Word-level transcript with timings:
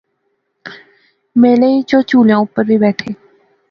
میلے 1.39 1.69
اچ 1.77 1.89
اوہ 1.93 2.05
چُہولیاں 2.09 2.39
اوپر 2.41 2.63
وی 2.69 2.77
بیٹھے 2.83 3.09